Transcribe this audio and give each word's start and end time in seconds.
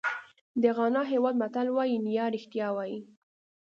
د 0.61 0.63
غانا 0.77 1.01
هېواد 1.11 1.35
متل 1.41 1.67
وایي 1.75 1.97
نیا 2.05 2.25
رښتیا 2.35 2.67
وایي. 2.73 2.99